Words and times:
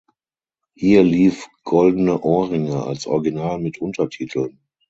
Hier 0.73 1.03
lief 1.03 1.47
"Goldene 1.63 2.19
Ohrringe" 2.21 2.81
als 2.87 3.05
Original 3.05 3.59
mit 3.59 3.77
Untertiteln. 3.79 4.57